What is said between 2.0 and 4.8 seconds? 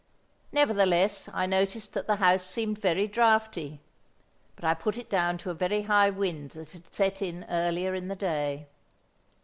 the house seemed very draughty; but I